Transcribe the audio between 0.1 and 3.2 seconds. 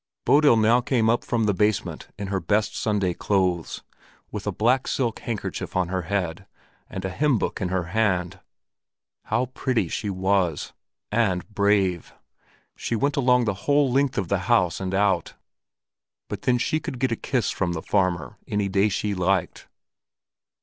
Bodil now came up from the basement in her best Sunday